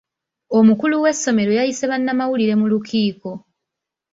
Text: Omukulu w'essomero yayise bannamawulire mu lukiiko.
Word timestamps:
Omukulu 0.57 0.95
w'essomero 1.03 1.51
yayise 1.59 1.83
bannamawulire 1.91 2.53
mu 2.61 2.65
lukiiko. 2.71 3.31